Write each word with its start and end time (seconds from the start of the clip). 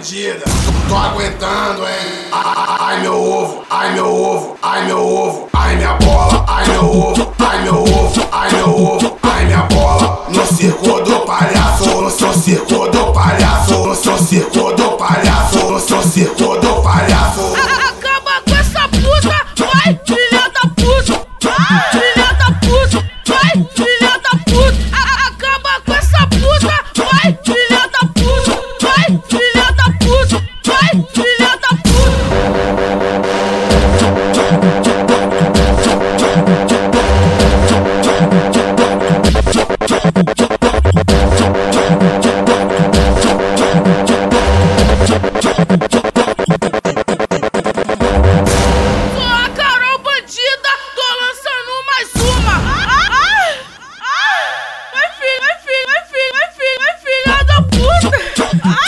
bandida. 0.00 0.44
Tô 0.88 0.96
aguentando, 0.96 1.82
hein? 1.82 2.28
Ai, 2.32 3.02
meu 3.02 3.14
ovo, 3.14 3.64
ai, 3.68 3.92
meu 3.92 4.06
ovo, 4.06 4.56
ai, 4.62 4.86
meu 4.86 4.98
ovo, 4.98 5.48
ai, 5.52 5.76
minha 5.76 5.92
bola, 5.94 6.44
ai, 6.48 6.66
meu 6.68 6.84
ovo, 6.84 7.34
ai, 7.38 7.62
meu 7.62 7.74
ovo. 7.74 7.99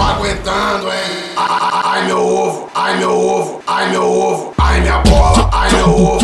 tô 0.00 0.06
aguentando, 0.06 0.86
hein? 0.86 1.34
Ai, 1.36 1.46
ai, 1.60 2.00
ai 2.00 2.06
meu 2.06 2.18
ovo, 2.18 2.70
ai 2.74 2.96
meu 2.98 3.10
ovo, 3.10 3.62
ai 3.66 3.90
meu 3.90 4.02
ovo, 4.02 4.54
ai 4.58 4.80
minha 4.80 4.98
bola, 5.00 5.50
ai 5.52 5.70
meu 5.72 5.88
ovo. 5.88 6.19